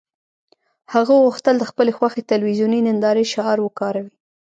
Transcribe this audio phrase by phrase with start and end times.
[0.93, 4.11] هغه غوښتل د خپلې خوښې تلویزیوني نندارې شعار وکاروي